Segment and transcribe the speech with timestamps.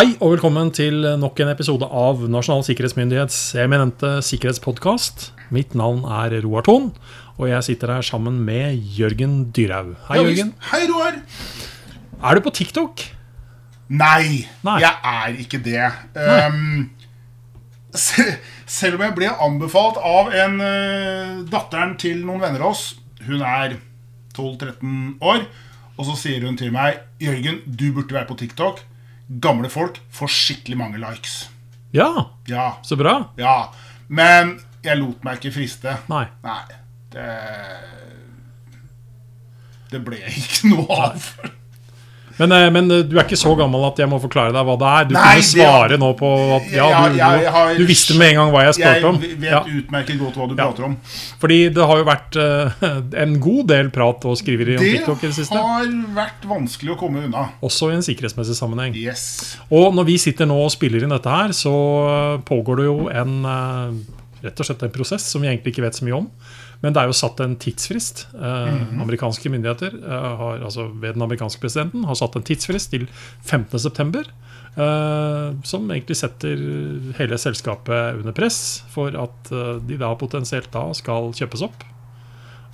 [0.00, 5.26] Hei og velkommen til nok en episode av Nasjonal sikkerhetsmyndighets eminente sikkerhetspodkast.
[5.52, 6.86] Mitt navn er Roar Thon,
[7.36, 9.90] og jeg sitter her sammen med Jørgen Dyrhaug.
[10.06, 10.54] Hei, Jørgen.
[10.70, 11.18] Hei, Roar.
[12.16, 13.04] Er du på TikTok?
[13.92, 14.78] Nei, Nei.
[14.80, 15.92] jeg er ikke det.
[16.16, 16.88] Um,
[17.92, 18.24] se,
[18.64, 22.86] selv om jeg ble anbefalt av en uh, datteren til noen venner av oss
[23.26, 23.76] Hun er
[24.32, 25.44] 12-13 år.
[25.98, 28.80] Og så sier hun til meg Jørgen, du burde være på TikTok.
[29.30, 31.48] Gamle folk får skikkelig mange likes.
[31.94, 33.30] Ja, Ja, så bra.
[33.38, 33.72] ja.
[34.08, 35.92] Men jeg lot meg ikke friste.
[36.10, 36.24] Nei.
[36.42, 36.62] Nei.
[37.10, 37.26] Det
[39.90, 41.28] Det ble ikke noe av.
[42.40, 44.76] Men, eh, men eh, du er ikke så gammel at jeg må forklare deg hva
[44.80, 45.04] det er.
[45.10, 48.16] Du Nei, kunne det- svare nå på at ja, du, jeg- jeg har- du, visste
[48.18, 49.18] med en gang hva jeg Jeg spurte om.
[49.20, 50.96] vet Ja, utmerket godt hva du prater om.
[51.40, 55.22] fordi det har jo vært uh, en god del prat og skriveri om Det TikTok
[55.24, 55.56] i det siste.
[55.56, 55.84] har
[56.16, 57.48] vært vanskelig å komme unna.
[57.62, 58.94] Også i en sikkerhetsmessig sammenheng.
[58.96, 59.56] Yes.
[59.70, 63.44] Og når vi sitter nå og spiller inn dette her, så pågår det jo en
[63.44, 63.92] uh,
[64.42, 66.30] rett og slett en prosess som vi egentlig ikke vet så mye om.
[66.80, 68.26] Men det er jo satt en tidsfrist.
[68.32, 73.08] Eh, Amerikanske myndigheter, eh, har, altså ved den amerikanske presidenten, har satt en tidsfrist til
[73.44, 74.24] 15.9.
[74.78, 76.60] Uh, som egentlig setter
[77.18, 81.82] hele selskapet under press for at eh, de da potensielt da skal kjøpes opp.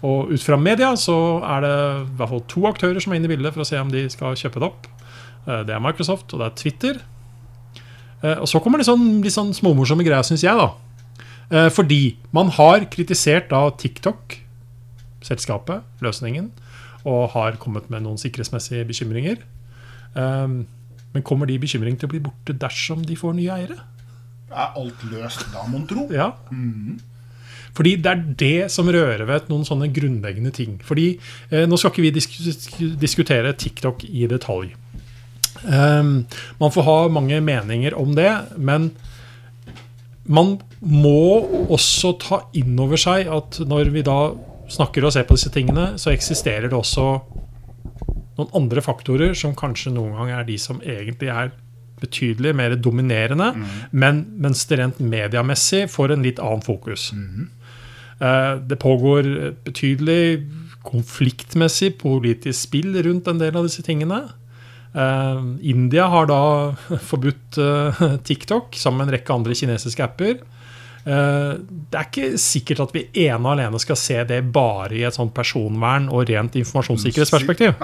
[0.04, 3.30] Og ut fra media så er det i hvert fall to aktører som er inne
[3.30, 4.86] i bildet for å se om de skal kjøpe det opp.
[5.48, 7.00] Eh, Det er Microsoft, og det er Twitter.
[8.22, 10.52] Eh, Og så kommer det sånn, litt sånn småmorsomme greier, syns jeg.
[10.52, 10.85] da Eh,
[11.48, 14.34] Fordi man har kritisert da TikTok,
[15.22, 16.50] selskapet, løsningen,
[17.06, 19.42] og har kommet med noen sikkerhetsmessige bekymringer.
[20.16, 20.48] Eh,
[21.16, 23.76] Men kommer de bekymringene til å bli borte dersom de får nye eiere?
[24.50, 26.08] Er alt løst da, mon tro?
[26.12, 26.32] Ja.
[27.76, 30.76] Fordi det er det som rører ved noen sånne grunnleggende ting.
[30.84, 31.06] Fordi
[31.50, 32.36] eh, Nå skal ikke vi disk
[33.00, 34.74] diskutere TikTok i detalj.
[35.64, 36.26] Ehm,
[36.60, 38.90] man får ha mange meninger om det, men
[40.26, 44.20] man må også ta inn over seg at når vi da
[44.72, 47.06] snakker og ser på disse tingene, så eksisterer det også
[48.36, 51.54] noen andre faktorer som kanskje noen ganger er de som egentlig er
[52.02, 53.52] betydelig mer dominerende,
[53.90, 57.08] men mens det rent mediemessig får en litt annen fokus.
[57.16, 57.46] Mm.
[58.68, 60.20] Det pågår et betydelig
[60.86, 64.26] konfliktmessig politisk spill rundt en del av disse tingene.
[64.96, 66.42] Eh, India har da
[67.10, 70.38] forbudt eh, TikTok sammen med en rekke andre kinesiske apper.
[71.06, 75.04] Eh, det er ikke sikkert at vi ene og alene skal se det bare i
[75.06, 77.76] et sånt personvern og rent informasjonssikkerhetsperspektiv.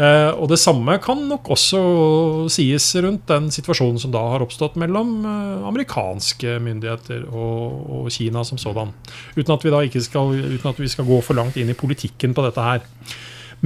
[0.00, 1.80] Og det samme kan nok også
[2.48, 5.10] sies rundt den situasjonen som da har oppstått mellom
[5.68, 8.94] amerikanske myndigheter og, og Kina som sådan.
[9.36, 11.76] Uten at vi da ikke skal, uten at vi skal gå for langt inn i
[11.76, 12.86] politikken på dette her.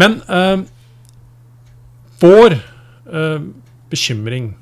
[0.00, 0.18] Men
[2.24, 3.40] vår eh,
[3.92, 4.52] bekymring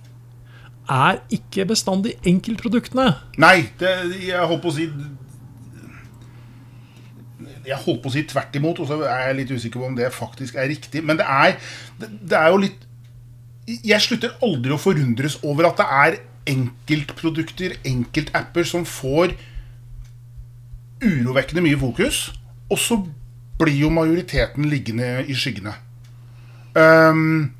[0.91, 3.12] er ikke bestandig enkeltproduktene.
[3.41, 3.93] Nei, det,
[4.27, 4.89] jeg holdt på å si
[7.62, 9.95] Jeg holdt på å si tvert imot, og så er jeg litt usikker på om
[9.99, 11.05] det faktisk er riktig.
[11.06, 11.55] Men det er,
[12.03, 12.89] det er jo litt
[13.87, 16.19] Jeg slutter aldri å forundres over at det er
[16.50, 19.37] enkeltprodukter, enkeltapper, som får
[21.03, 22.25] urovekkende mye fokus,
[22.71, 22.99] og så
[23.61, 25.77] blir jo majoriteten liggende i skyggene.
[26.75, 27.53] Um,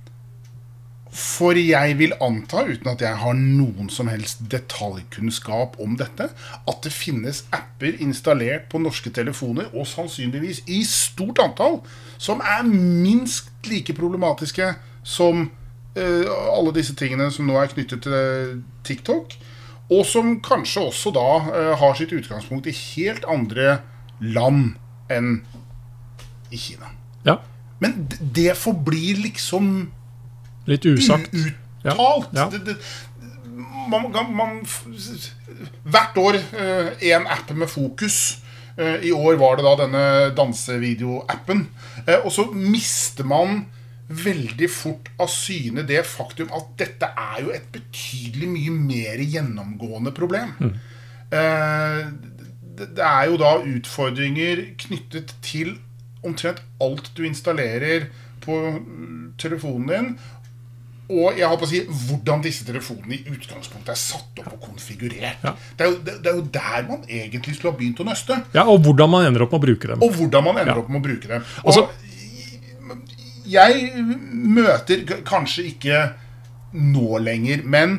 [1.13, 6.79] for jeg vil anta, uten at jeg har noen som helst detaljkunnskap om dette, at
[6.87, 11.83] det finnes apper installert på norske telefoner, og sannsynligvis i stort antall,
[12.17, 14.73] som er minst like problematiske
[15.05, 15.51] som
[15.99, 19.37] uh, alle disse tingene som nå er knyttet til TikTok.
[19.93, 23.83] Og som kanskje også da uh, har sitt utgangspunkt i helt andre
[24.23, 24.79] land
[25.13, 25.43] enn
[26.53, 26.89] i Kina.
[27.27, 27.43] Ja,
[27.83, 29.73] Men det forblir liksom
[30.71, 31.35] litt usagt.
[31.35, 32.31] uuttalt.
[32.37, 32.51] Ja, ja.
[32.53, 32.77] Det, det,
[33.91, 34.61] man, man,
[35.83, 36.39] hvert år
[37.03, 38.43] én app med fokus.
[38.77, 40.05] Eh, I år var det da denne
[40.37, 41.67] dansevideoappen.
[42.07, 43.67] Eh, og så mister man
[44.13, 50.13] veldig fort av syne det faktum at dette er jo et betydelig mye mer gjennomgående
[50.17, 50.55] problem.
[51.33, 52.03] Eh,
[52.73, 55.77] det, det er jo da utfordringer knyttet til
[56.25, 58.07] omtrent alt du installerer
[58.45, 58.57] på
[59.39, 60.13] telefonen din.
[61.13, 64.61] Og jeg har på å si hvordan disse telefonene i utgangspunktet er satt opp og
[64.71, 65.43] konfigurert.
[65.45, 65.53] Ja.
[65.77, 68.39] Det, er jo, det, det er jo der man egentlig skulle ha begynt å nøste.
[68.55, 70.03] Ja, Og hvordan man ender opp med å bruke dem.
[70.07, 70.81] Og hvordan man ender Ja.
[70.81, 71.45] opp med å bruke dem.
[71.67, 71.83] Og
[73.53, 73.91] jeg
[74.33, 76.03] møter kanskje ikke
[76.73, 77.99] nå lenger, men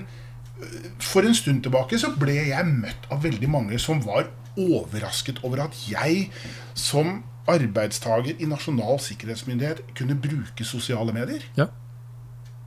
[0.63, 5.43] øh, for en stund tilbake så ble jeg møtt av veldig mange som var overrasket
[5.45, 6.29] over at jeg
[6.77, 11.43] som arbeidstager i Nasjonal sikkerhetsmyndighet kunne bruke sosiale medier.
[11.57, 11.65] Ja.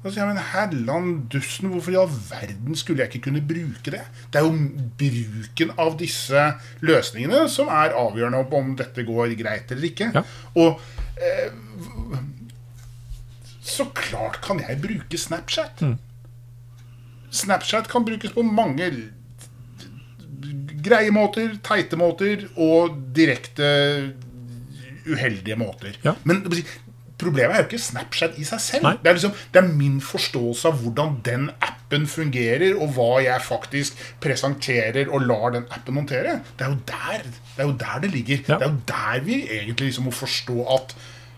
[0.05, 4.02] Altså, ja, men Herland dusten, hvorfor i all verden skulle jeg ikke kunne bruke det?
[4.32, 4.52] Det er jo
[5.00, 6.44] bruken av disse
[6.87, 10.11] løsningene som er avgjørende om- om dette går greit eller ikke.
[10.14, 10.23] Ja.
[10.55, 10.81] Og
[11.19, 11.50] eh,
[13.67, 15.82] så klart kan jeg bruke Snapchat.
[17.31, 18.93] Snapchat kan brukes på mange
[20.87, 24.14] greie måter, teite måter og direkte
[25.06, 25.97] uheldige måter.
[26.05, 26.17] Ja.
[26.25, 26.44] Men
[27.19, 28.88] problemet er jo ikke Snapchat i seg selv.
[29.03, 33.44] Det er, liksom, det er min forståelse av hvordan den appen fungerer, og hva jeg
[33.47, 36.41] faktisk presenterer og lar den appen håndtere.
[36.58, 38.43] Det er jo der det, er jo der det ligger.
[38.49, 38.58] Ja.
[38.61, 40.97] Det er jo der vi egentlig liksom må forstå at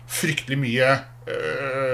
[0.09, 0.91] fryktelig mye
[1.29, 1.88] øh,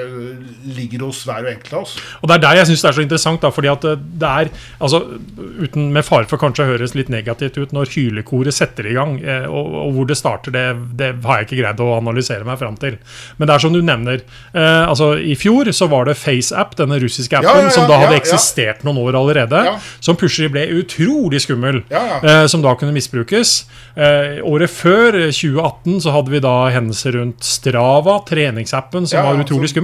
[0.76, 1.96] ligger hos hver og enkelt av oss.
[2.22, 4.30] Og det er der jeg syns det er så interessant, da, fordi at det det
[4.30, 4.50] er
[4.80, 5.02] altså,
[5.36, 9.18] uten Med fare for kanskje å høres litt negativt ut når hylekoret setter i gang,
[9.24, 10.66] eh, og, og hvor det starter, det,
[11.00, 12.98] det har jeg ikke greid å analysere meg fram til.
[13.38, 14.24] Men det er som du nevner.
[14.54, 17.90] Eh, altså I fjor så var det FaceApp, denne russiske appen, Ja, ja, ja, som
[17.90, 19.64] da hadde eksistert noen år allerede,
[20.04, 23.56] som plutselig ble utrolig skummel, eh, som da kunne misbrukes.
[23.96, 29.40] Eh, året før, eh, 2018, så hadde vi da hendelser rundt Strava, treningsappen, som var
[29.44, 29.76] utrolig altså-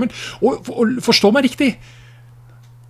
[0.42, 1.74] Og, og forstå meg riktig.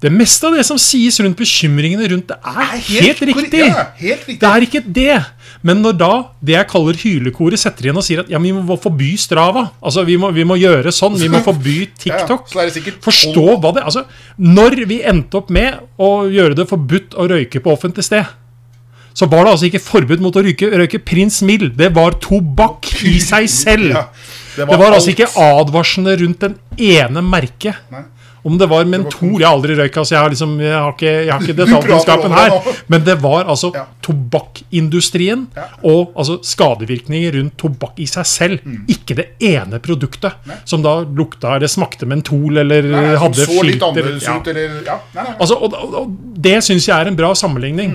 [0.02, 3.60] Det meste av det som sies rundt bekymringene rundt det, er Er helt, helt, riktig.
[3.68, 4.40] Ja, helt riktig.
[4.42, 5.18] Det er ikke det.
[5.62, 6.10] Men når da
[6.42, 10.02] det jeg kaller hylekoret setter igjen og sier at ja, vi må forby Strava Altså
[10.08, 12.50] vi må, vi må gjøre sånn, vi må forby TikTok.
[12.58, 12.96] ja.
[13.06, 14.08] Forstå hva det Altså,
[14.42, 18.26] når vi endte opp med å gjøre det forbudt å røyke på offentlig sted,
[19.14, 21.76] så var det altså ikke forbud mot å røyke, røyke Prins Mild.
[21.78, 23.94] Det var tobakk i seg selv.
[24.58, 27.80] Ja, det var, altså ikke advarslene rundt den ene merket.
[27.94, 28.04] Nei.
[28.44, 31.12] Om det var mentol Jeg har aldri røyka, så jeg har, liksom, jeg har ikke,
[31.28, 32.56] jeg har ikke detaljkunnskapen her.
[32.90, 33.86] Men det var altså Ja.
[34.02, 35.66] tobakkindustrien Ja.
[35.84, 38.60] og altså skadevirkninger rundt tobakk i seg selv.
[38.66, 38.86] Mm.
[38.90, 40.34] Ikke det ene produktet
[40.66, 43.88] som da lukta eller smakte mentol eller Nei, nei, hadde så litt filter.
[43.92, 44.38] annerledes Ja.
[44.40, 45.36] ut, eller Ja, nei, nei.
[45.40, 47.92] Altså, og, og, og Det syns jeg er en bra sammenligning.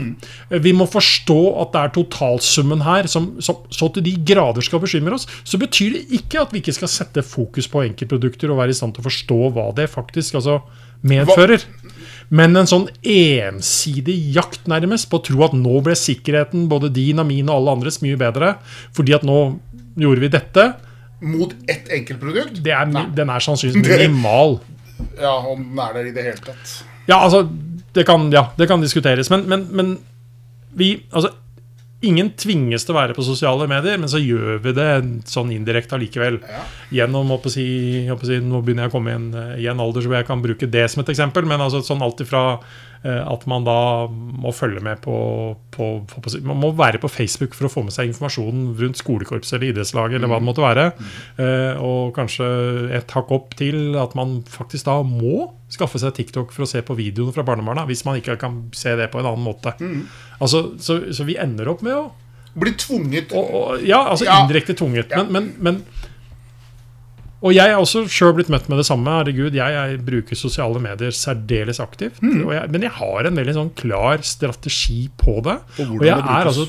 [0.51, 0.61] Mm.
[0.63, 4.79] Vi må forstå at det er totalsummen her som, som så til de grader skal
[4.79, 5.27] bekymre oss.
[5.43, 8.79] Så betyr det ikke at vi ikke skal sette fokus på enkeltprodukter og være i
[8.79, 10.61] stand til å forstå hva det faktisk altså,
[11.07, 11.65] medfører.
[12.35, 17.23] Men en sånn ensidig jakt nærmest på å tro at nå ble sikkerheten både din
[17.23, 18.57] og min og alle andres mye bedre
[18.97, 19.39] fordi at nå
[19.97, 20.65] gjorde vi dette,
[21.27, 22.59] Mot ett enkeltprodukt?
[22.61, 24.59] det er, den er sannsynligvis minimal.
[25.17, 26.75] Ja, om den er der i det hele tatt.
[27.09, 27.47] Ja, altså,
[27.97, 29.31] det kan, ja, det kan diskuteres.
[29.33, 29.95] Men, men, men
[30.77, 31.33] vi Altså,
[32.05, 34.89] ingen tvinges til å være på sosiale medier, men så gjør vi det
[35.31, 36.39] sånn indirekte allikevel.
[36.45, 36.65] Ja.
[36.99, 37.65] Gjennom å si,
[38.13, 39.31] å si, Nå begynner jeg å komme i en,
[39.63, 42.21] i en alder hvor jeg kan bruke det som et eksempel, men altså sånn alt
[42.21, 42.43] ifra
[43.01, 43.79] eh, at man da
[44.13, 45.17] må følge med på,
[45.73, 49.57] på, på, Man må være på Facebook for å få med seg informasjonen rundt skolekorps
[49.57, 50.91] eller idrettslag eller hva det måtte være.
[51.41, 52.47] Eh, og kanskje
[53.01, 56.81] et hakk opp til at man faktisk da må skaffe seg TikTok for å se
[56.87, 59.73] på videoene fra barnebarna, hvis man ikke kan se det på en annen måte.
[60.41, 62.07] Altså, så, så vi ender opp med å
[62.57, 64.39] Bli tvunget og, og, ja, altså Ja.
[64.41, 65.11] indirekte tvunget.
[65.13, 65.25] Ja.
[65.29, 66.07] Men, men, men
[67.45, 69.13] Og jeg er også sjøl blitt møtt med det samme.
[69.19, 72.23] Herregud, jeg, jeg bruker sosiale medier særdeles aktivt.
[72.25, 72.47] Mm.
[72.49, 75.59] Jeg, men jeg har en veldig sånn klar strategi på det.
[75.83, 76.65] Og Og jeg det er altså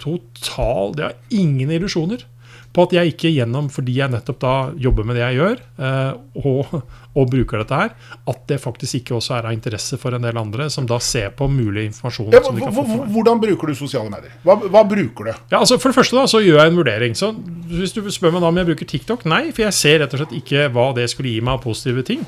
[0.00, 2.26] total Jeg har ingen illusjoner
[2.70, 6.44] på at jeg ikke gjennom, fordi jeg nettopp da jobber med det jeg gjør, eh,
[6.46, 6.74] og,
[7.18, 7.94] og bruker dette her,
[8.30, 11.32] at det faktisk ikke også er av interesse for en del andre, som da ser
[11.34, 12.30] på mulig informasjon.
[12.30, 13.08] ja, som de hva-.
[13.10, 14.36] Hvordan bruker du sosiale medier?
[14.46, 15.32] Hva, hva bruker du?
[15.50, 17.16] Ja, altså For det første da, så gjør jeg en vurdering.
[17.18, 17.32] Så
[17.70, 20.22] Hvis du spør meg da om jeg bruker TikTok, nei, for jeg ser rett og
[20.22, 22.22] slett ikke hva det skulle gi meg av positive ting.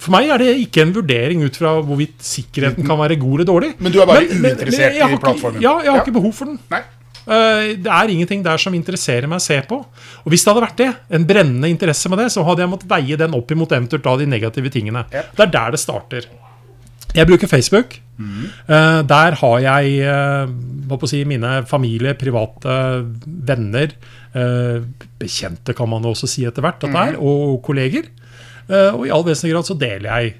[0.00, 3.50] For meg er det ikke en vurdering ut fra hvorvidt sikkerheten kan være god eller
[3.50, 3.74] dårlig.
[3.84, 5.60] Men du er bare uinteressert men, men, i plattformen?
[5.60, 6.06] Ja, jeg har Ja.
[6.06, 6.56] ikke behov for den.
[6.72, 6.80] Nei.
[7.26, 9.80] Eh, Det er ingenting der som interesserer meg å se på.
[10.24, 12.90] Og hvis det hadde vært det, en brennende interesse med det, så hadde jeg måttet
[12.90, 15.04] veie den opp imot eventuelt da de negative tingene.
[15.12, 15.34] Yep.
[15.36, 16.30] Det er der det starter.
[17.14, 17.98] Jeg bruker Facebook.
[18.20, 18.50] Mm.
[19.08, 20.50] der har jeg eh,
[20.90, 22.74] hva si, mine familie, private
[23.24, 23.94] venner,
[24.36, 24.82] eh,
[25.18, 28.10] bekjente kan man også si etter hvert, dette det er, og kolleger.
[28.68, 30.34] Eh, og i all vesentlig grad så deler jeg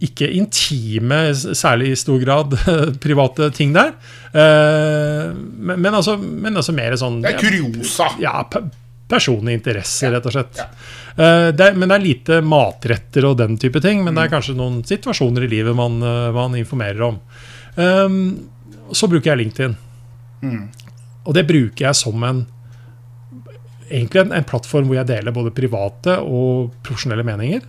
[0.00, 2.56] ikke intime, særlig i stor grad,
[3.04, 3.92] private ting der.
[4.32, 8.12] Eh, men, men, altså, men altså mer sånn Det er kuriosa.
[8.22, 8.64] ja, pe
[9.10, 10.60] personlig interesse, rett og slett.
[10.60, 10.68] Ja.
[11.16, 14.04] Eh, det er, men det er lite matretter og den type ting.
[14.06, 17.18] Men det er kanskje noen situasjoner i livet man, eh, man informerer om.
[17.74, 18.20] Um,
[18.94, 19.74] så bruker jeg LinkedIn.
[21.26, 22.44] Og det bruker jeg som en
[23.90, 27.66] egentlig en, en plattform hvor jeg deler både private og profesjonelle meninger.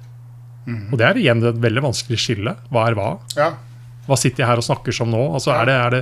[0.69, 2.55] Og det er igjen et veldig vanskelig skille.
[2.71, 3.11] Hva er hva?
[3.37, 3.51] Ja.
[4.07, 5.19] Hva sitter jeg her og snakker som nå?
[5.37, 5.99] Altså, er, det, er, det,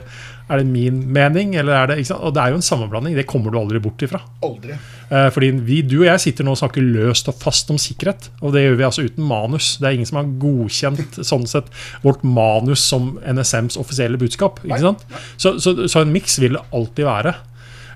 [0.47, 1.97] er, det, min mening, eller er det?
[2.15, 3.17] Og det er jo en sammenblanding.
[3.17, 4.21] Det kommer du aldri bort ifra.
[4.45, 4.77] Aldri.
[5.09, 8.29] Eh, fordi vi, du og jeg sitter nå og snakker løst og fast om sikkerhet.
[8.39, 9.73] Og det gjør vi altså uten manus.
[9.81, 11.69] Det er ingen som har godkjent sånn sett
[12.05, 14.63] vårt manus som NSMs offisielle budskap.
[14.63, 15.05] ikke sant?
[15.35, 17.35] Så, så, så en miks vil det alltid være.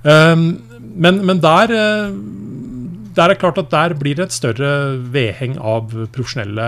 [0.04, 0.50] Um,
[1.00, 2.12] men, men der uh,
[3.18, 4.70] der er klart at der blir det et større
[5.14, 6.68] vedheng av profesjonelle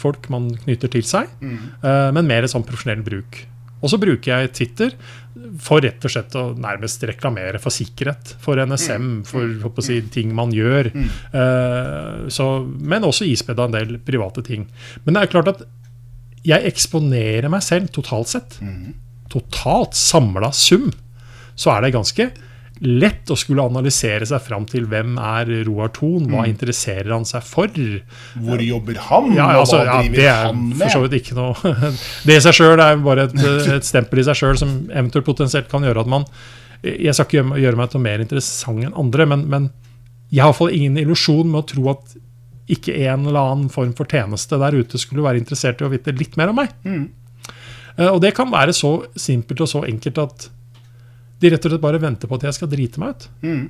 [0.00, 1.32] folk man knytter til seg.
[1.42, 1.58] Mm.
[1.84, 3.42] Uh, men mer sånn profesjonell bruk.
[3.82, 4.92] Og så bruker jeg Twitter
[5.62, 8.36] for rett og slett å nærmest reklamere for sikkerhet.
[8.42, 9.22] For NSM, mm.
[9.26, 10.10] for å si, mm.
[10.14, 10.92] ting man gjør.
[11.34, 14.68] Uh, så, men også ispedd en del private ting.
[15.04, 15.64] Men det er klart at
[16.46, 18.58] jeg eksponerer meg selv totalt sett.
[19.32, 20.88] Totalt samla sum.
[21.58, 22.30] Så er det ganske
[22.82, 26.48] lett å skulle analysere seg fram til hvem er Roar Thon, hva mm.
[26.50, 27.70] interesserer han seg for?
[28.42, 30.80] Hvor jobber han, ja, altså, hva driver ja, han med?
[30.82, 31.74] For så vidt ikke noe
[32.26, 33.38] Det i seg sjøl er bare et,
[33.76, 36.26] et, stempel i seg sjøl som eventuelt potensielt kan gjøre at man
[36.82, 39.70] Jeg skal ikke gjøre, meg til mer interessant enn andre, men, men
[40.32, 42.16] jeg har iallfall ingen illusjon med å tro at
[42.72, 46.14] ikke en eller annen form for tjeneste der ute skulle være interessert i å vite
[46.16, 46.72] litt mer om meg.
[46.86, 47.04] Mm.
[47.98, 50.46] Uh, og det kan være så simpelt og så enkelt at
[51.42, 53.30] de rett og slett bare venter på at jeg skal drite meg ut.
[53.42, 53.64] Mm.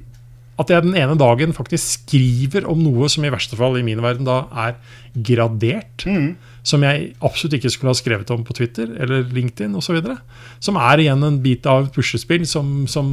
[0.61, 4.03] At jeg den ene dagen faktisk skriver om noe som i verste fall i min
[4.05, 4.75] verden da er
[5.17, 6.05] gradert.
[6.05, 6.35] Mm.
[6.63, 9.99] Som jeg absolutt ikke skulle ha skrevet om på Twitter eller LinkedIn osv.
[10.63, 13.09] Som er igjen en bit av et puslespill som, som,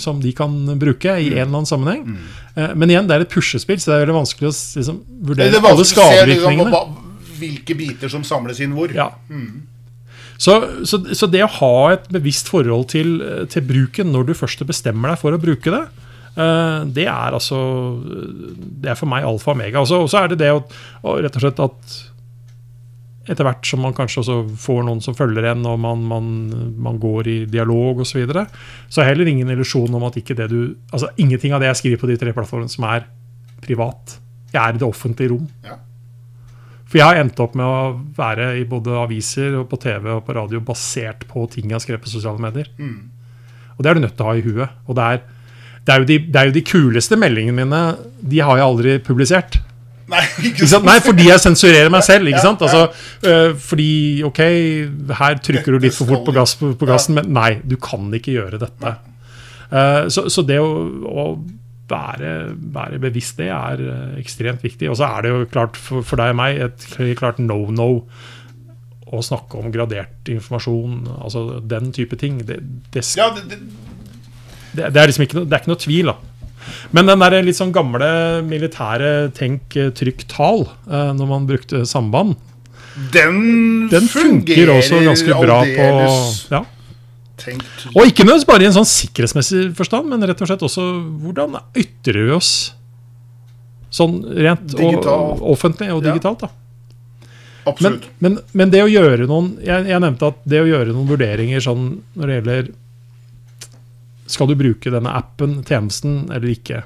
[0.00, 2.06] som, de kan bruke i en eller annen sammenheng.
[2.06, 2.30] Mm.
[2.54, 5.62] Eh, men igjen, det er et puslespill, så det er veldig vanskelig å liksom, vurdere
[5.72, 6.70] alle skadevirkningene.
[6.70, 7.02] Liksom,
[7.36, 8.94] hvilke biter som samles inn hvor.
[8.94, 9.10] Ja.
[9.28, 9.66] Mm.
[10.38, 13.20] Så, så, så, det å ha et bevisst forhold til,
[13.52, 15.84] til, bruken når du først bestemmer deg for å bruke det,
[16.36, 17.58] uh, det er altså
[18.04, 19.80] Det er for meg alfa og omega.
[19.80, 20.60] Og så er det det å,
[21.16, 21.96] rett og slett at
[23.26, 26.28] etter hvert som man kanskje også får noen som følger en, og man, man,
[26.78, 28.44] man går i dialog osv., så, videre,
[28.86, 30.60] så er heller ingen illusjon om at ikke det du
[30.94, 33.08] Altså ingenting av det jeg skriver på de tre plattformene som er
[33.64, 34.18] privat.
[34.52, 35.48] Jeg er i det offentlige rom.
[35.66, 35.80] Ja.
[36.86, 40.24] For jeg har endt opp med å være i både aviser og på TV og
[40.26, 42.68] på radio basert på ting jeg har skrevet på sosiale medier.
[42.78, 43.00] Mm.
[43.76, 44.76] Og det er du nødt til å ha i huet.
[44.86, 45.24] Og det er,
[45.82, 47.80] det er, jo, de, det er jo de kuleste meldingene mine.
[48.22, 49.58] De har jeg aldri publisert.
[50.06, 50.22] Nei?
[50.86, 52.30] Nei, fordi jeg sensurerer meg selv.
[52.30, 52.62] ikke sant?
[52.62, 52.86] Altså,
[53.26, 53.90] øh, fordi
[54.26, 54.40] ok,
[55.18, 58.06] her trykker du litt for fort på, gass, på, på gassen, men nei, du kan
[58.14, 58.96] ikke gjøre dette.
[59.66, 60.68] Uh, så, så, det å,
[61.10, 61.24] å
[61.90, 62.30] være,
[62.74, 64.90] være, bevisst det er eh, ekstremt viktig.
[64.90, 66.86] Og så er det jo klart for, for deg og meg et
[67.18, 67.90] klart no-no
[69.06, 71.04] å snakke om gradert informasjon.
[71.20, 72.40] Altså den type ting.
[72.46, 72.58] Det,
[72.94, 73.60] det, ja, det,
[74.74, 76.18] det er liksom ikke, det er ikke noe tvil, da.
[76.96, 78.08] Men den der litt sånn gamle
[78.46, 82.34] militære tenk, eh, trykk, tal, eh, når man brukte samband,
[83.12, 85.86] den, den fungerer også ganske bra på
[86.48, 86.62] ja.
[87.92, 90.84] Og ikke nødvendigvis bare i en sånn sikkerhetsmessig forstand, men rett og slett også
[91.22, 92.52] hvordan ytrer vi oss
[93.96, 96.46] sånn rent og, offentlig og digitalt.
[96.46, 96.52] da.
[97.82, 101.08] Men, men, men, det å gjøre noen jeg, jeg, nevnte at det å gjøre noen
[101.10, 102.68] vurderinger sånn når det gjelder
[104.30, 106.84] Skal du bruke denne appen, tjenesten, eller ikke?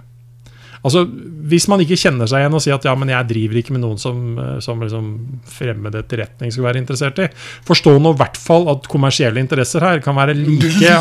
[0.81, 1.05] Altså,
[1.51, 3.83] Hvis man ikke kjenner seg igjen og sier at ja, men jeg driver ikke med
[3.83, 5.07] noen som, eh, som liksom
[5.51, 7.27] fremmed etterretning skal være interessert i,
[7.69, 10.97] forstå nå i hvert fall at kommersielle interesser her kan være like, like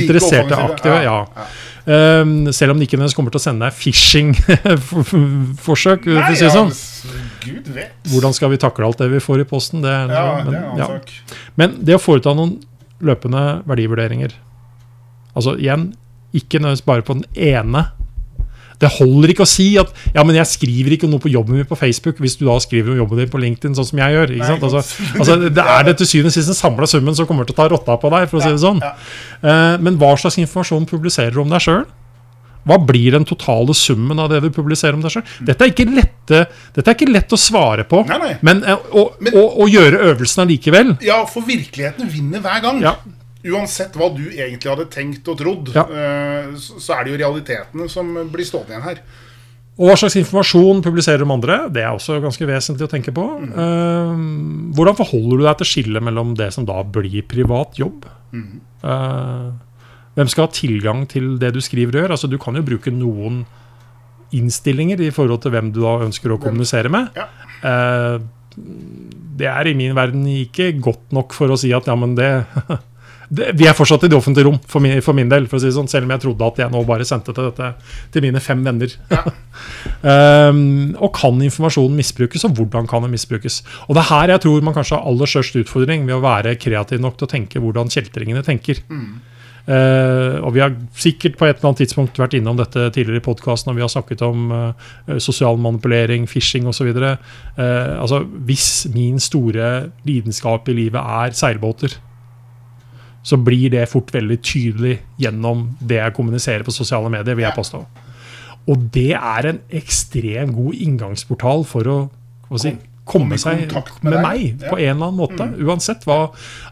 [0.00, 0.98] interesserte like aktive.
[1.04, 1.18] ja.
[1.88, 6.02] Um, selv om de ikke nødvendigvis kommer til å sende deg phishing-forsøk.
[6.38, 6.72] Si sånn.
[7.46, 7.96] Gud vet.
[8.12, 9.80] Hvordan skal vi takle alt det vi får i posten?
[9.84, 10.88] Det, ja, men, det er
[11.56, 12.52] men det å foreta noen
[13.04, 14.32] løpende verdivurderinger
[15.38, 15.92] Altså igjen,
[16.34, 17.84] ikke nødvendigvis bare på den ene
[18.78, 21.68] det holder ikke å si at ja, men jeg skriver ikke noe på jobben min
[21.68, 24.34] på Facebook hvis du da skriver om jobben din på LinkedIn, sånn som jeg gjør.
[24.46, 24.66] sant?
[24.68, 24.82] Altså,
[25.18, 27.60] altså, det er det til syvende og sist den samla summen som kommer til å
[27.62, 28.28] ta rotta på deg.
[28.30, 28.82] for å si det sånn.
[29.42, 31.82] Uh, men hva slags informasjon publiserer du om deg sjøl?
[32.68, 35.26] Hva blir den totale summen av det du publiserer om deg sjøl?
[35.40, 35.70] Dette,
[36.28, 38.32] dette, er ikke lett å svare på, nei, nei.
[38.44, 42.82] men å, men, å, å, gjøre øvelsen allikevel Ja, for virkeligheten vinner hver gang.
[42.84, 42.98] Ja
[43.46, 45.84] uansett hva du egentlig hadde tenkt og trodd, ja.
[45.86, 49.02] Eh, så er det jo realitetene som blir stående igjen her.
[49.78, 51.60] Og Hva slags informasjon publiserer om andre?
[51.70, 53.24] Det er også ganske vesentlig å tenke på.
[53.46, 54.72] Mm.
[54.74, 58.08] Hvordan forholder du deg til skillet mellom det som da blir privat jobb?
[58.34, 58.56] Mm.
[60.18, 62.16] Hvem skal ha tilgang til det du skriver og gjør?
[62.16, 63.44] Altså, du kan jo bruke noen
[64.34, 67.14] innstillinger i forhold til hvem du da ønsker å kommunisere med.
[67.14, 68.18] Ja.
[69.38, 72.32] Det er i min verden ikke godt nok for å si at ja, men det
[73.28, 75.46] det, vi er fortsatt i det offentlige rom, for min, for min del.
[75.50, 77.70] For si sånn, selv om jeg trodde at jeg nå bare sendte til dette
[78.14, 78.94] til mine fem venner.
[80.02, 80.60] um,
[81.04, 83.60] og kan informasjonen misbrukes, og hvordan kan den misbrukes?
[83.88, 86.56] Og Det er her jeg tror man kanskje har aller størst utfordring ved å være
[86.60, 88.80] kreativ nok til å tenke hvordan kjeltringene tenker.
[89.68, 93.26] Uh, og Vi har sikkert på et eller annet tidspunkt vært innom dette tidligere i
[93.26, 96.88] podkasten når vi har snakket om uh, sosial manipulering, phishing osv.
[96.96, 97.18] Uh,
[98.00, 102.00] altså, hvis min store lidenskap i livet er seilbåter,
[103.28, 107.36] så blir det fort veldig tydelig gjennom det jeg kommuniserer på sosiale medier.
[107.36, 107.80] vil jeg påstå.
[108.68, 111.96] Og det er en ekstremt god inngangsportal for å
[112.48, 112.72] hva si,
[113.08, 114.68] komme seg med, med meg Ja.
[114.70, 115.46] på en eller annen måte.
[115.64, 116.18] Uansett hva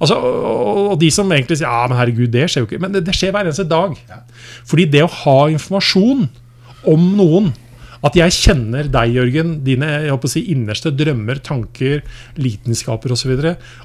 [0.01, 2.81] altså, og, og de som egentlig sier ja, men herregud, det skjer jo ikke.
[2.85, 3.97] Men det, det skjer hver eneste dag.
[4.09, 4.19] Ja.
[4.69, 6.27] Fordi det å ha informasjon
[6.93, 7.53] om noen
[8.05, 12.03] at jeg kjenner deg, Jørgen, dine jeg håper å si, innerste drømmer, tanker,
[12.37, 13.33] lidenskaper osv.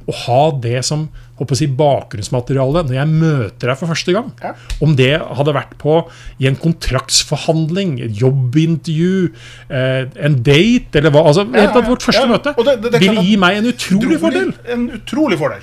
[0.08, 1.08] Og ha det som
[1.40, 4.32] håper å si, bakgrunnsmateriale når jeg møter deg for første gang.
[4.44, 4.54] Ja.
[4.84, 5.98] Om det hadde vært på
[6.40, 9.32] i en kontraktsforhandling, et jobbintervju,
[9.70, 11.26] eh, en date eller hva.
[11.32, 14.54] altså Ja, ja, Vårt første møte det- det- det ville gi meg en utrolig fordel.
[14.70, 15.62] En utrolig fordel.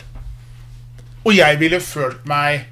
[1.25, 2.64] Og jeg ville følt meg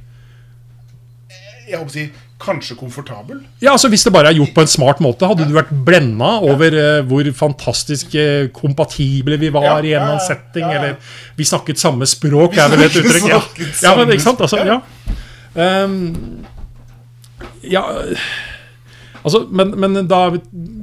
[1.68, 2.10] Jeg håper å si
[2.42, 3.40] kanskje komfortabel.
[3.62, 6.34] Ja, altså Hvis det bare er gjort på en smart måte, hadde du vært blenda
[6.44, 10.26] over uh, hvor fantastisk uh, kompatible vi var Ja, i en eller annen ja, ja,
[10.26, 10.80] setting, ja, ja.
[10.80, 13.30] eller vi snakket samme språk, er vel et uttrykk.
[13.30, 13.40] Ja,
[13.88, 14.44] ja men ikke sant?
[14.44, 14.82] Altså, ja.
[15.56, 16.44] Um,
[17.64, 17.86] ja
[19.26, 20.20] Altså, men, men da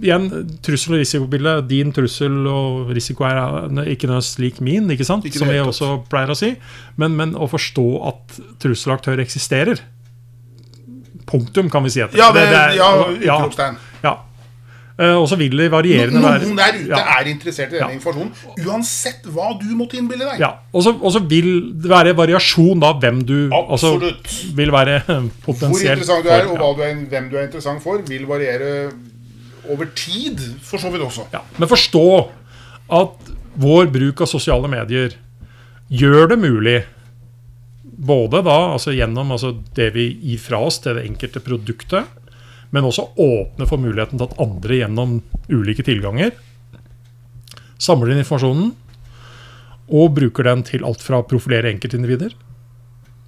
[0.03, 0.25] igjen,
[0.65, 1.67] trussel- og risikobildet.
[1.69, 5.23] Din trussel og risiko er eh, ikke nødvendigvis slik min, ikke sant?
[5.23, 6.51] Ikke som vi også pleier å si.
[6.99, 9.79] Men, men å forstå at trusselaktør eksisterer.
[11.25, 12.01] Punktum, kan vi si.
[12.03, 12.17] Etter.
[12.19, 12.91] Ja, det, er- ja
[13.39, 13.77] utropstegn.
[14.03, 14.15] ja.
[14.99, 17.87] Eh, Og så vil det varierende være Noen der ute ja, er interessert i denne
[17.89, 17.95] Ja.
[17.95, 18.31] informasjonen,
[18.67, 20.39] uansett hva du måtte innbille deg.
[20.39, 20.51] ja.
[20.73, 24.55] Og så vil det være variasjon da hvem du altså, Absolutt.
[24.55, 24.99] vil være
[25.47, 28.27] potensielt Hvor interessant du er, for, og du er, hvem du er interessant for, vil
[28.29, 28.91] variere
[29.69, 31.25] over tid, for så vidt også.
[31.33, 32.29] Ja, men forstå
[32.91, 35.13] at vår bruk av sosiale medier
[35.89, 36.83] gjør det mulig
[37.97, 42.09] både da, altså gjennom altså det vi gir fra oss til det enkelte produktet,
[42.73, 45.19] men også åpne for muligheten til at andre gjennom
[45.51, 46.33] ulike tilganger
[47.83, 48.71] samler inn informasjonen
[49.93, 52.31] og bruker den til alt fra å profilere enkeltindivider,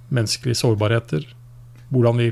[0.08, 1.26] menneskelige sårbarheter,
[1.92, 2.30] hvordan vi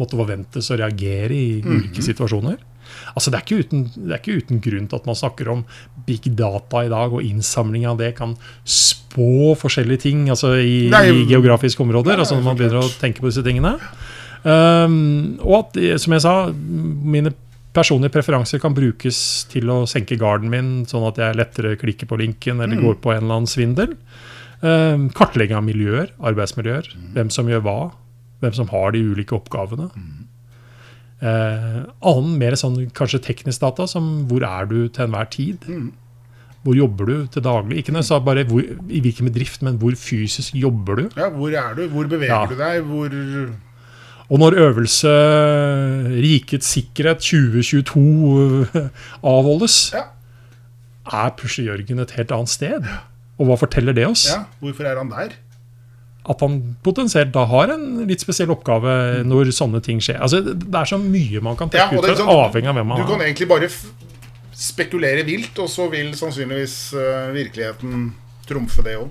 [0.00, 2.58] måtte forventes å reagere i ulike situasjoner.
[3.14, 5.64] Altså det, er ikke uten, det er ikke uten grunn til at man snakker om
[6.06, 11.04] big data i dag, og innsamling av det kan spå forskjellige ting altså i, Nei,
[11.10, 12.12] i geografiske områder.
[12.14, 13.76] nei, altså når man begynner å tenke på disse tingene.
[14.44, 17.32] Um, og at, eh, som jeg sa, mine
[17.76, 19.18] personlige preferanser kan brukes
[19.52, 22.82] til å senke garden min, sånn at jeg lettere klikker på linken eller Mm.
[22.82, 23.96] går på en eller annen svindel.
[24.62, 27.12] Um, kartlegging av miljøer, arbeidsmiljøer, Mm.
[27.14, 27.92] hvem som gjør hva,
[28.42, 29.90] hvem som har de ulike oppgavene.
[31.20, 35.66] Eh, annen mer sånn kanskje teknisk data, som hvor er du til enhver tid?
[35.68, 35.90] Mm.
[36.64, 37.78] Hvor jobber du til daglig?
[37.80, 41.04] Ikke nødvendigvis bare hvor, i hvilken bedrift, men hvor fysisk jobber du?
[41.16, 41.86] Ja, Hvor er du?
[41.88, 42.46] Hvor beveger Ja.
[42.46, 42.82] du deg?
[42.84, 43.08] Hvor
[44.30, 45.08] Og når øvelse
[46.22, 48.90] Rikets sikkerhet 2022
[49.24, 50.04] avholdes, Ja.
[51.12, 52.84] er Pusher Jørgen et helt annet sted.
[53.38, 54.26] Og hva forteller det oss?
[54.30, 55.32] ja, hvorfor er han der?
[56.28, 60.18] At han potensielt da har en litt spesiell oppgave når sånne ting skjer.
[60.20, 62.86] Altså, Det er så mye man kan trekke ja, er ut, sånn- avhengig av hvem
[62.92, 63.26] man Du kan er.
[63.30, 63.68] egentlig bare
[64.52, 68.10] spekulere vilt, og så vil sannsynligvis uh, virkeligheten
[68.50, 69.08] trumfe det òg.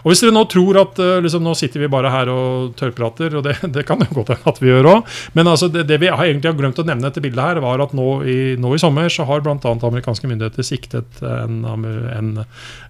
[0.00, 3.36] Og Hvis dere nå tror at eh, liksom, nå sitter vi bare her og tørrprater,
[3.38, 6.00] og det, det kan jo godt hende at vi gjør òg, men altså, det, det
[6.02, 8.74] vi har egentlig har glemt å nevne etter bildet her, var at nå i, nå
[8.74, 9.56] i sommer så har bl.a.
[9.60, 12.30] amerikanske myndigheter siktet en, en,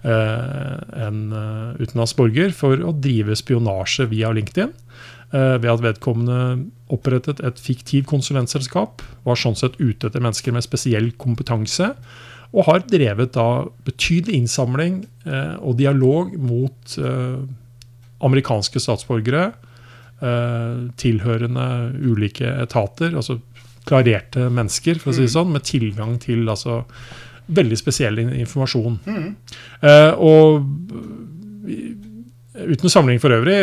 [0.07, 4.73] eh, en eh, utenlandsk borger for å drive spionasje via LinkedIn.
[5.31, 11.07] ved at vedkommende opprettet et fiktivt konsulentselskap, var sånn sett ute etter mennesker med spesiell
[11.15, 11.93] kompetanse,
[12.51, 13.45] og har drevet da
[13.87, 17.37] betydelig innsamling eh, og dialog mot eh,
[18.21, 19.53] amerikanske statsborgere,
[20.21, 21.67] eh, tilhørende
[22.11, 23.39] ulike etater, altså
[23.87, 26.81] klarerte mennesker, for å si det sånn, med tilgang til altså
[27.51, 28.99] veldig spesiell informasjon.
[29.01, 29.31] informasjon.
[29.81, 30.67] Eh, og
[32.61, 33.57] uten sammenligning for øvrig,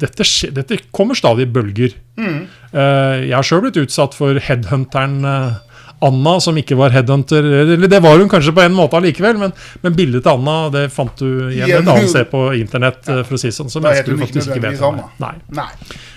[0.00, 1.94] dette, skje- dette kommer stadig i bølger.
[2.18, 5.54] Eh, jeg har sjøl blitt utsatt for headhunteren eh,
[6.04, 7.46] Anna, som ikke var headhunter.
[7.62, 9.54] Eller det var hun kanskje på en måte allikevel, men,
[9.84, 13.00] men bildet til Anna det fant du igjen et annet sted på internett.
[13.06, 13.22] Ja.
[13.24, 15.00] for å si sånn, som Da mennesker du faktisk ikke vet er.
[15.22, 15.32] Nei.
[15.56, 15.70] Nei.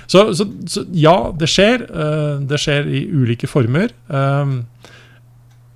[0.10, 1.86] Så, så, så ja, det skjer.
[1.88, 3.94] eh, det skjer i ulike former.
[4.10, 4.64] Um,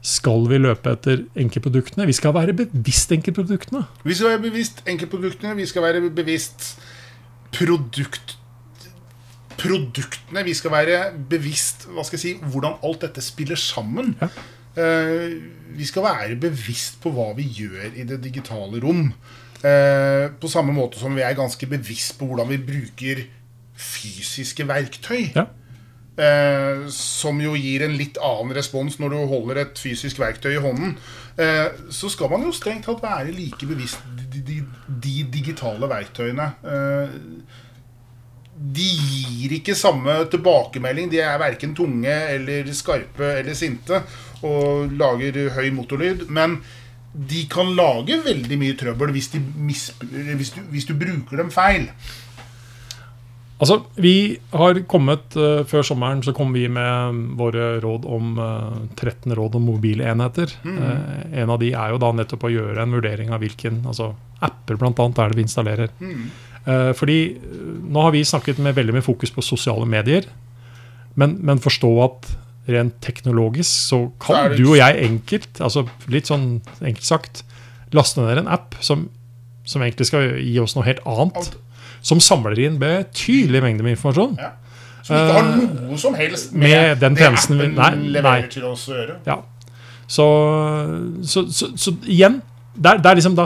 [0.04, 2.08] skal vi løpe etter enkeltproduktene?
[2.10, 3.86] Vi skal være bevisst enkeltproduktene.
[4.04, 5.56] Vi skal være bevisst enkeltproduktene.
[5.56, 6.74] Vi skal være bevisst
[7.56, 8.36] produkt
[9.60, 14.16] Produktene Vi skal være bevisst hva skal jeg si, hvordan alt dette spiller sammen.
[14.22, 14.30] Ja.
[14.84, 15.38] Eh,
[15.78, 19.12] vi skal være bevisst på hva vi gjør i det digitale rom.
[19.64, 23.26] Eh, på samme måte som vi er ganske bevisst på hvordan vi bruker
[23.78, 25.30] fysiske verktøy.
[25.36, 25.48] Ja.
[26.14, 30.62] Eh, som jo gir en litt annen respons når du holder et fysisk verktøy i
[30.62, 30.98] hånden.
[31.42, 36.52] Eh, så skal man jo strengt tatt være like bevisst de, de, de digitale verktøyene.
[36.62, 37.16] Eh,
[38.64, 41.12] de gir ikke samme tilbakemelding.
[41.12, 44.00] De er verken tunge eller skarpe eller sinte
[44.44, 46.28] og lager høy motorlyd.
[46.32, 46.62] Men
[47.14, 51.90] de kan lage veldig mye trøbbel hvis, hvis, du, hvis du bruker dem feil.
[53.64, 58.82] Altså, vi har kommet uh, Før sommeren så kom vi med våre råd om uh,
[58.98, 60.56] 13 råd om mobile enheter.
[60.66, 64.14] Uh, en av de er jo da nettopp å gjøre en vurdering av hvilken altså
[64.44, 65.94] apper blant annet er det vi installerer.
[66.04, 66.53] Eh,
[66.96, 70.28] fordi eh, nå har vi snakket med veldig med fokus på sosiale medier.
[71.16, 72.30] Men, men forstå at
[72.72, 77.42] rent teknologisk så kan så du og jeg enkelt, altså litt sånn enkelt sagt,
[77.94, 79.10] laste ned en app som,
[79.68, 81.52] som egentlig skal gi oss noe helt annet.
[82.04, 84.34] Som samler inn betydelige mengder med informasjon.
[84.40, 84.50] Ja.
[85.04, 85.46] Som ikke har
[85.84, 89.20] noe som helst med, Eh, med den tjenesten vi- leverer til oss å gjøre.
[89.28, 89.38] Ja.
[90.08, 90.26] Så,
[91.24, 92.42] så, så, så igjen
[92.76, 93.46] det er, det er liksom da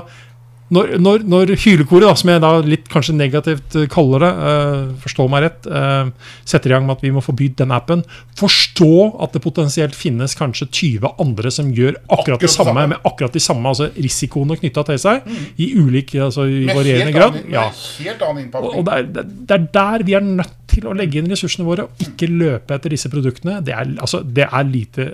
[0.73, 4.89] når, når, når hylekoret, da, som jeg da litt kanskje negativt eh, kaller det, uh,
[4.99, 6.09] forstå meg rett, uh,
[6.43, 8.01] setter i gang med at vi må forby den appen,
[8.35, 8.89] forstå
[9.23, 12.87] at det potensielt finnes kanskje 20 andre som gjør akkurat, Akkurat det samme, samme.
[12.91, 17.15] med akkurat de samme altså risikoene knytta til seg, i ulik, altså i Med varierende
[17.15, 17.37] grad.
[17.39, 17.63] annen- Ja.
[18.03, 18.75] helt annen Og, innpakning.
[18.75, 21.87] og det, er, det, er der vi er nødt til å legge inn ressursene våre,
[21.87, 23.61] og ikke løpe etter disse produktene.
[23.63, 25.07] Det er, altså, det er lite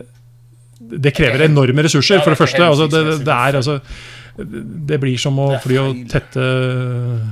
[0.83, 2.59] Det krever enorme ressurser, for det første.
[2.65, 3.77] Altså, det, det er altså
[4.37, 6.43] det blir som å fly og tette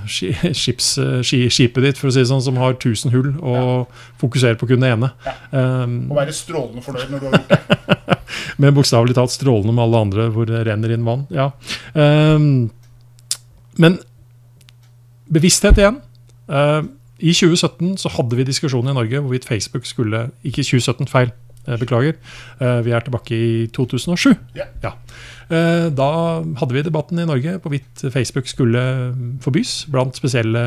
[0.06, 0.90] ski- skips,
[1.26, 3.90] ski, skipet ditt, for å si det sånn, som har 1000 hull, og
[4.22, 5.10] fokusere på kun det ene.
[5.50, 8.18] Um, Å være strålende fornøyd når du har gjort det.
[8.62, 11.26] Men bokstavelig talt strålende med alle andre hvor det renner inn vann.
[11.34, 11.50] Ja.
[11.98, 12.70] Um,
[13.82, 13.98] men
[15.32, 15.98] bevissthet igjen.
[16.52, 16.84] Uh,
[17.22, 21.32] I 2017 så hadde vi diskusjonen i Norge hvorvidt Facebook skulle Ikke 2017, feil.
[21.68, 22.18] Eh, Beklager.
[22.62, 24.34] Uh, vi er tilbake i 2007.
[24.58, 24.68] Ja.
[25.52, 26.10] Uh, da
[26.62, 28.82] hadde vi debatten i Norge på hvorvidt Facebook skulle
[29.44, 30.64] forbys blant spesielle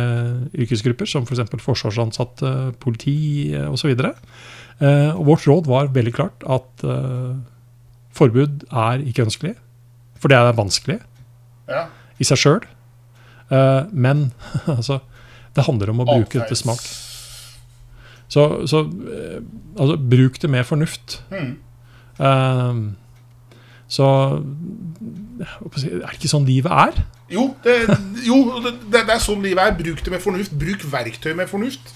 [0.53, 1.45] yrkesgrupper, som f.eks.
[1.55, 3.95] For forsvarsansatte, politi osv.
[5.25, 6.85] Vårt råd var veldig klart at
[8.15, 9.55] forbud er ikke ønskelig.
[10.19, 10.99] For det er vanskelig
[11.69, 11.89] yeah.
[12.19, 12.63] i seg sjøl.
[13.93, 14.31] men
[14.77, 15.01] altså,
[15.55, 16.83] det handler om å bruke dette smak.
[18.29, 19.41] Så, så eh,
[19.79, 21.21] altså, bruk det med fornuft.
[21.31, 21.57] Mm.
[22.19, 22.93] Uh,
[23.91, 24.07] så
[25.43, 27.01] Er det ikke sånn livet er?
[27.33, 27.75] Jo, det,
[28.25, 29.77] jo det, det er sånn livet er.
[29.79, 30.55] Bruk det med fornuft.
[30.59, 31.95] Bruk verktøy med fornuft.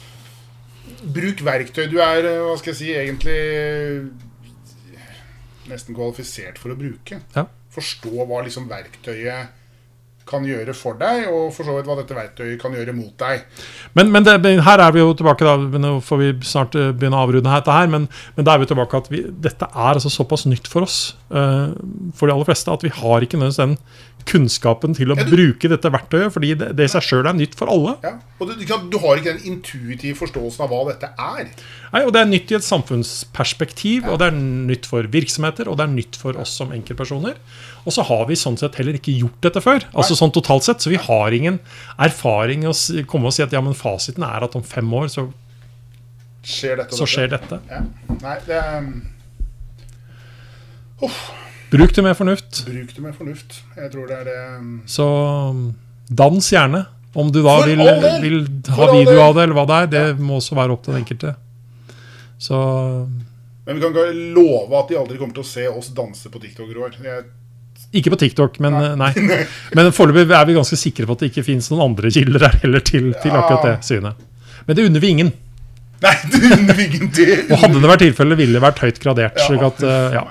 [1.15, 3.39] Bruk verktøy du er eh, hva skal jeg si, egentlig
[5.69, 7.21] nesten kvalifisert for å bruke.
[7.35, 7.45] Ja.
[7.75, 9.55] Forstå hva liksom verktøyet
[10.29, 13.47] kan gjøre for deg, og for så vidt hva dette verktøyet kan gjøre mot deg.
[13.99, 14.37] Men, men det,
[14.67, 15.81] her er vi jo tilbake, da.
[15.81, 17.91] Nå får vi snart eh, begynne å avrunde dette her.
[17.93, 20.99] Men, men da er vi tilbake at vi, dette er altså såpass nytt for oss,
[21.33, 21.73] uh,
[22.17, 23.79] for de aller fleste, at vi har ikke nødvendigvis den
[24.29, 27.35] kunnskapen til å Ja, du- bruke dette verktøyet, fordi det, det i seg sjøl er
[27.39, 27.97] nytt for alle.
[28.05, 28.13] Ja.
[28.39, 28.55] Og du,
[28.93, 31.49] du har ikke den intuitive forståelsen av hva dette er.
[31.93, 35.79] Nei, og Det er nytt i et samfunnsperspektiv, og det er nytt for virksomheter, og
[35.81, 37.35] det er nytt for oss som enkeltpersoner.
[37.89, 40.85] Og så har vi sånn sett heller ikke gjort dette før, altså sånn totalt sett,
[40.85, 41.59] så vi har ingen
[41.99, 42.75] erfaring å
[43.09, 45.31] komme og si at ja, men fasiten er at om fem år så,
[46.49, 47.13] Skjer dette så dette?
[47.13, 47.57] skjer dette.
[47.69, 47.81] Ja.
[48.23, 49.03] Nei, det er um.
[51.71, 52.63] Bruk det med fornuft.
[52.67, 53.59] Bruk det med fornuft.
[53.77, 55.09] Jeg tror det er det um, Så
[56.09, 56.85] dans gjerne.
[57.19, 57.81] Om du da vil,
[58.23, 58.39] vil
[58.77, 61.03] ha video av det, eller hva det er, det må også være opp til den
[61.03, 61.33] enkelte.
[62.39, 62.59] Så
[63.67, 66.41] Men vi kan ikke love at de aldri kommer til å se oss danse på
[66.43, 66.95] TikTok, Roar.
[67.97, 69.11] Ikke på TikTok, men nei.
[69.33, 69.41] nei.
[69.77, 72.59] Men foreløpig er vi ganske sikre på at det ikke finnes noen andre kilder her
[72.63, 73.43] heller til, til Ja.
[73.43, 74.25] akkurat det synet.
[74.69, 75.33] Men det unner vi ingen.
[76.05, 77.31] Nei, det unner ingen det.
[77.49, 79.41] Og hadde det vært tilfellet, ville det vært høyt gradert.
[79.41, 80.27] Ja, at, eh, ja.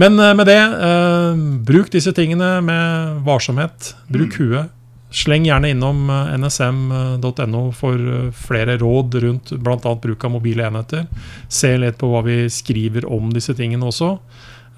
[0.00, 3.94] Men eh, med det, eh, bruk disse tingene med varsomhet.
[4.08, 4.46] Bruk Mm.
[4.52, 4.76] huet.
[5.10, 9.94] Sleng gjerne innom eh, nsm.no for eh, flere råd rundt bl.a.
[9.98, 11.06] bruk av mobile enheter.
[11.50, 14.12] Se litt på hva vi skriver om disse tingene også.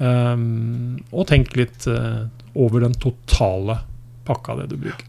[0.00, 0.36] Eh,
[1.12, 2.24] og tenk litt eh,
[2.56, 3.78] over den totale
[4.26, 5.06] pakka det du bruker.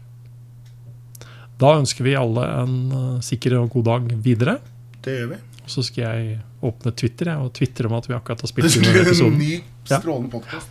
[1.58, 4.58] Da ønsker vi alle en sikker og god dag videre.
[5.04, 5.36] Det gjør vi.
[5.64, 8.68] Og så skal jeg åpne Twitter jeg, og tvitre om at vi akkurat har spilt
[8.78, 9.38] inn denne en episoden.
[9.38, 9.98] ny, Ja.
[10.00, 10.68] strålende podkast.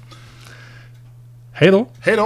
[1.60, 1.84] Hei da!
[2.08, 2.26] Hei da.